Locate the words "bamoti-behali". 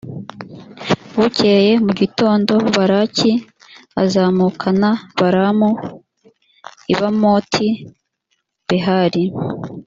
6.99-9.23